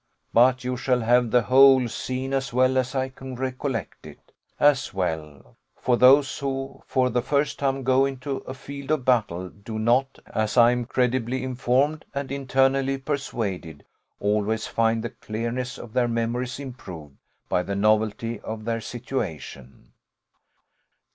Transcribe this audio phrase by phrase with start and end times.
[0.33, 4.95] But you shall have the whole scene, as well as I can recollect it; as
[4.95, 9.77] well for those who for the first time go into a field of battle do
[9.77, 13.85] not, as I am credibly informed and internally persuaded,
[14.19, 17.13] always find the clearness of their memories improved
[17.47, 19.91] by the novelty of their situation.